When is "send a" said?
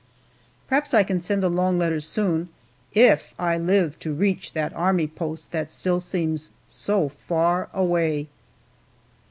1.21-1.47